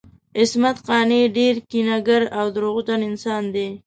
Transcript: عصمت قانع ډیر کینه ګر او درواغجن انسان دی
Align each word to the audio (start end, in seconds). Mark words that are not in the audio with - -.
عصمت 0.39 0.77
قانع 0.87 1.21
ډیر 1.37 1.55
کینه 1.69 1.95
ګر 2.07 2.21
او 2.39 2.45
درواغجن 2.55 3.01
انسان 3.09 3.43
دی 3.53 3.67